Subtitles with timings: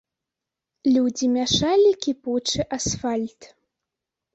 [0.95, 3.41] Людзі мяшалі кіпучы асфальт.